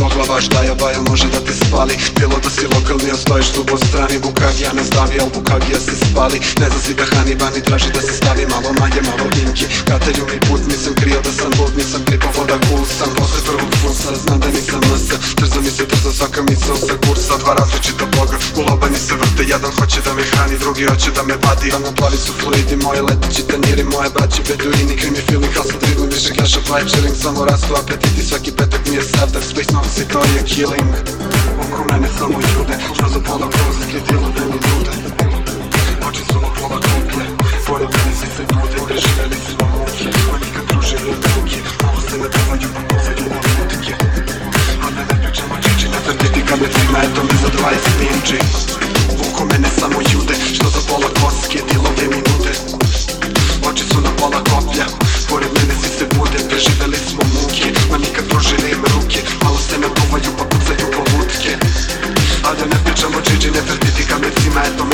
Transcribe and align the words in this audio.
mogla 0.00 0.24
baš 0.30 0.44
da 0.44 0.48
štaja 0.48 0.74
baja 0.82 1.00
može 1.10 1.26
da 1.34 1.40
te 1.46 1.52
spali. 1.60 1.94
Bilo 2.18 2.36
da 2.44 2.50
si 2.56 2.64
lokalni, 2.74 3.08
a 3.14 3.16
stojiš 3.22 3.48
tu 3.54 3.60
po 3.70 3.76
strani. 3.86 4.16
Bukag 4.24 4.56
ja 4.64 4.72
ne 4.78 4.84
davi, 4.94 5.16
al 5.22 5.30
Bukag 5.34 5.62
ja 5.72 5.80
se 5.86 5.94
spali. 6.04 6.38
Ne 6.60 6.66
zna 6.70 6.80
si 6.84 6.92
da 6.98 7.04
Haniban 7.12 7.54
i 7.56 7.62
traži 7.68 7.90
da 7.96 8.00
se 8.06 8.12
stavi. 8.20 8.44
Malo 8.52 8.70
manje, 8.80 9.00
malo 9.08 9.26
vinki 9.34 9.66
Katelju 9.88 10.24
mi 10.30 10.38
put, 10.46 10.62
nisam 10.70 10.92
krio 11.00 11.20
da 11.26 11.32
sam 11.38 11.50
lud 11.58 11.72
Nisam 11.80 12.00
pripo 12.08 12.28
voda 12.36 12.56
gul 12.66 12.84
sam. 12.96 13.10
Posle 13.18 13.40
prvog 13.46 13.70
fursa, 13.80 14.10
znam 14.24 14.38
da 14.42 14.48
nisam 14.56 14.80
masa 14.90 15.16
Trzo 15.38 15.58
mi 15.64 15.70
se 15.76 15.84
trzo, 15.90 16.10
svaka 16.18 16.40
misla 16.48 16.74
sa 16.88 16.94
kursa. 17.04 17.34
Dva 17.42 17.52
različita 17.58 18.04
bloga, 18.12 18.36
u 18.58 18.60
lobanji 18.68 19.00
se 19.06 19.14
vrte. 19.20 19.42
Jedan 19.54 19.72
hoće 19.78 20.00
da 20.06 20.12
me 20.16 20.22
hrani, 20.30 20.56
drugi 20.62 20.84
hoće 20.90 21.10
da 21.16 21.22
me 21.28 21.34
vadi 21.44 21.66
Rano 21.74 21.84
da 21.86 21.92
plavi 21.98 22.18
su 22.24 22.32
fluidi, 22.40 22.76
moji 22.84 23.00
leteći 23.08 23.42
tanjiri 23.48 23.84
Moje 23.92 24.08
braće 24.14 24.40
beduini, 24.48 24.94
krimi, 25.00 25.20
feeling, 25.26 25.54
hustle, 25.56 25.78
dribbling 25.82 26.12
Više 26.16 26.30
keša, 26.36 26.60
vibe, 26.68 26.90
želim 26.94 27.14
samo 27.22 27.44
rastu 27.44 27.72
apetiti. 27.80 28.26
Svaki 28.28 28.50
petak 28.58 28.82
mi 28.88 28.94
je 28.96 29.02
savdak, 29.12 29.44
space, 29.50 29.72
no 29.72 29.89
i 29.98 30.04
to 30.08 30.18
je 30.18 30.42
killing 30.46 30.92
Oko 31.62 31.84
mene 31.92 32.08
samo 32.18 32.38
ljude, 32.52 32.74
što 32.94 33.08
za 33.08 33.20
pola 33.20 33.48
prozike 33.50 33.98
Tijelo 34.06 34.28
da 34.36 34.40
mi 34.44 34.58
nude 34.66 34.92
Oči 36.08 36.22
su 36.32 36.34
mu 36.40 36.48
pola 36.60 36.80
kuplje 36.80 37.24
Pored 37.66 37.88
mene 37.94 38.12
svi 38.18 38.28
se 38.36 38.42
bude, 38.54 38.76
preživeli 38.86 39.36
smo 39.46 39.66
muke 39.72 40.08
Ma 40.32 40.38
nikad 40.44 40.64
družili 40.68 41.12
ruke 41.34 41.58
Malo 41.82 42.00
se 42.08 42.16
ne 42.18 42.28
davaju, 42.34 42.68
pa 42.74 42.80
pozaju 42.94 43.24
na 43.32 43.40
lutike 43.56 43.94
A 44.84 44.90
da 44.94 45.00
ne 45.08 45.22
pričamo 45.22 45.54
čiči, 45.62 45.86
ne 45.88 45.98
tvrditi 46.04 46.40
kad 46.48 46.60
me 46.60 46.68
cima 46.74 46.98
Eto 47.06 47.22
me 47.28 47.34
za 47.42 47.48
20 47.48 48.00
minči 48.00 48.38
Oko 49.24 49.44
mene 49.44 49.68
samo 49.80 49.98
ljude, 50.12 50.19
A 63.00 63.02
da 63.02 63.08
ne 63.08 63.22
pričamo 63.22 63.22
džiđi, 63.22 63.50
ne 63.50 63.60
tvrditi 63.66 64.06
kamercima 64.08 64.60
Eto 64.66 64.84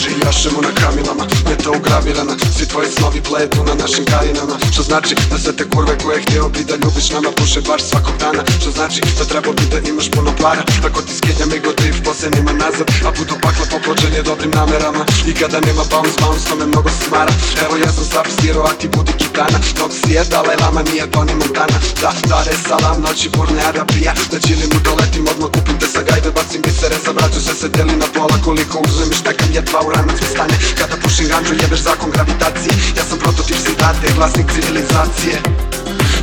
me 0.00 0.12
za 0.12 0.16
20 0.16 0.20
minđi 0.20 0.26
Jašemo 0.26 0.60
na 0.60 0.72
kamilama, 0.80 1.24
meta 1.48 1.70
ugravirana. 1.70 2.34
Svi 2.56 2.66
tvoji 2.66 2.88
snovi 2.96 3.20
bledu 3.28 3.60
na 3.68 3.74
našim 3.82 4.04
kajinama 4.12 4.56
Što 4.72 4.82
znači 4.82 5.14
da 5.30 5.38
sve 5.38 5.52
te 5.56 5.64
kurve 5.72 5.94
koje 6.04 6.22
htio 6.22 6.48
bi 6.48 6.64
da 6.68 6.74
ljubiš 6.82 7.10
nama 7.10 7.30
Puše 7.38 7.60
baš 7.68 7.82
svakog 7.90 8.16
dana. 8.24 8.42
Što 8.60 8.70
znači 8.70 9.00
da 9.18 9.24
treba 9.24 9.50
bi 9.58 9.64
da 9.72 9.78
imaš 9.90 10.10
puno 10.10 10.32
para. 10.42 10.62
Tako 10.82 11.02
ti 11.06 11.12
skenja 11.18 11.46
mi 11.50 11.58
go 11.64 11.72
drift 11.78 12.00
posenima 12.04 12.52
nazad 12.52 12.88
A 13.06 13.10
budu 13.18 13.34
pakla 13.44 13.66
poplođenje 13.72 14.22
dobrim 14.28 14.52
namerama. 14.58 15.02
I 15.30 15.32
kada 15.40 15.58
nema 15.68 15.84
bounce, 15.92 16.16
bounce 16.22 16.44
to 16.48 16.54
me 16.60 16.66
mnogo 16.72 16.90
smara. 17.04 17.32
Evo 17.64 17.74
ja 17.84 17.90
sam 17.96 18.04
Sapi 18.12 18.32
Zero, 18.42 18.60
a 18.70 18.72
ti 18.78 18.86
budi 18.94 19.12
kitana. 19.20 19.58
Dok 19.78 19.90
si 19.98 20.10
je 20.16 20.22
Dalai 20.32 20.56
Lama, 20.62 20.82
nije 20.90 21.04
Tony 21.14 21.34
Montana. 21.40 21.78
Da, 22.02 22.10
dare 22.30 22.54
salam, 22.68 22.98
noći 23.04 23.28
burne 23.34 23.62
Arabija 23.70 24.12
Da 24.32 24.38
čilim 24.46 24.70
u 24.78 24.80
doletim, 24.88 25.24
odmah 25.32 25.50
kupim 25.54 25.76
te 25.80 25.86
sa 25.94 26.00
gajbe 26.08 26.30
Bacim 26.36 26.62
bisere, 26.66 26.96
sa 27.04 27.12
braću 27.16 27.40
sve 27.44 27.54
se 27.60 27.68
deli 27.76 27.96
na 28.02 28.08
pola. 28.14 28.36
Koliko 28.44 28.76
uzmem 28.86 29.10
i 29.12 29.18
štekam 29.20 29.50
jedva 29.58 29.80
u 29.86 29.89
u 29.90 29.92
ranacku 29.92 30.26
stanje 30.32 30.56
Kada 30.78 30.96
pušim 31.02 31.26
ganđu 31.28 31.54
jebeš 31.62 31.80
zakon 31.88 32.10
gravitacije. 32.10 32.72
Ja 32.96 33.04
sam 33.08 33.18
prototip 33.18 33.58
sindate, 33.64 34.06
vlasnik 34.16 34.46
civilizacije. 34.54 35.34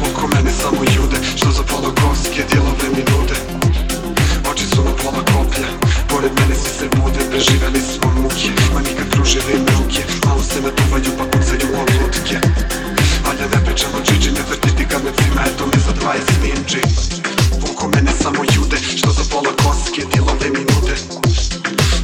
Oko 0.08 0.28
mene 0.34 0.52
samo 0.62 0.82
jude, 0.96 1.18
što 1.38 1.52
za 1.58 1.64
pola 1.72 1.90
kovske 2.00 2.42
dijelove 2.50 2.88
mi 2.96 3.04
nude. 3.12 3.38
Oči 4.50 4.66
su 4.72 4.80
na 4.88 4.94
pola 5.02 5.22
koplja, 5.32 5.70
pored 6.10 6.32
mene 6.40 6.56
svi 6.62 6.72
se 6.78 6.86
bude 6.98 7.22
Preživeli 7.32 7.82
smo 7.94 8.08
muke, 8.22 8.50
ma 8.74 8.80
nikad 8.88 9.08
kružile 9.14 9.52
im 9.58 9.66
ruke 9.76 10.02
Malo 10.26 10.44
se 10.50 10.60
naduvaju 10.66 11.12
pa 11.18 11.26
pucaju 11.32 11.68
oblutke. 11.82 12.38
Valja 13.26 13.48
ne 13.54 13.60
pričam 13.66 13.92
o 13.98 14.00
džiđi, 14.06 14.32
ne 14.32 14.42
vrtiti 14.50 14.84
kamercima, 14.92 15.42
eto 15.50 15.64
me 15.72 15.78
za 15.86 15.94
20 16.02 16.42
ninji 16.44 16.82
Oko 17.70 17.88
mene 17.94 18.12
samo 18.24 18.42
jude, 18.56 18.78
što 18.98 19.10
za 19.12 19.24
pola 19.32 19.52
koske 19.64 20.02
dijelove 20.12 20.48
mi 20.56 20.64
nude. 20.70 20.96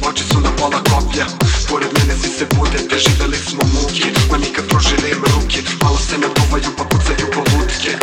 Oči 0.08 0.24
su 0.30 0.40
na 0.40 0.50
pola 0.58 0.80
koplja 0.90 1.26
Поряд 1.68 1.98
мене 1.98 2.14
звідси 2.14 2.44
буде, 2.44 2.78
біжи 2.90 3.10
до 3.18 3.26
них 3.28 3.44
смамуки 3.50 4.04
На 4.30 4.38
міках 4.38 4.64
прожили 4.68 5.14
ми 5.20 5.28
руки 5.34 5.64
Мало 5.82 5.98
се 5.98 6.18
не 6.18 6.26
буваю, 6.26 6.64
покуцаю 6.76 7.30
полудки 7.34 7.98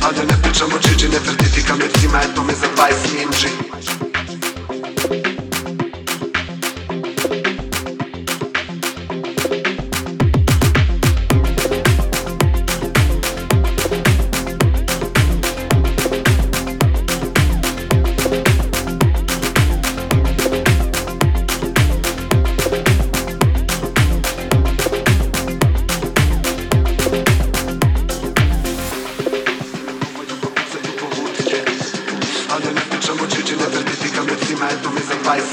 А 0.00 0.12
да 0.12 0.22
не 0.22 0.42
pričamo 0.42 0.78
чи 1.02 1.08
не 1.08 1.18
tvrditi 1.20 1.62
kam 1.64 1.80
je 1.80 1.88
cima, 1.98 2.22
eto 2.22 2.42
me 2.44 2.54
za 2.54 2.66
20 2.76 3.21
instrumentu 34.70 34.90
więcej 34.90 35.18
bajs 35.24 35.52